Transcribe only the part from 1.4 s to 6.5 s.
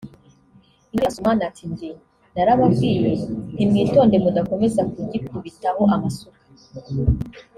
ati “jye narababwiye nti mwitonde mudakomeza kugikubitaho amasuka